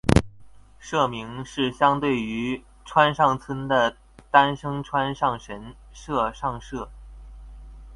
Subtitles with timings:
[0.79, 3.95] 社名是相对于川上村的
[4.31, 6.89] 丹生川上神社上社。